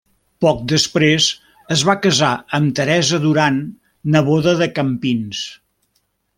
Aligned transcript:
Poc 0.43 0.61
després 0.69 1.27
es 1.75 1.83
va 1.89 1.95
casar 2.07 2.31
amb 2.59 2.73
Teresa 2.81 3.21
Duran, 3.27 3.61
neboda 4.17 4.57
de 4.65 4.73
Campins. 4.81 5.47